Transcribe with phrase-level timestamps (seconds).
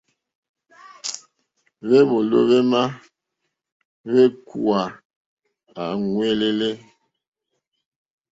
[1.85, 2.81] Hwěwòló hwémá
[4.07, 4.85] hwékúwǃá
[6.07, 6.73] ŋwɛ́ǃɛ́lɛ́.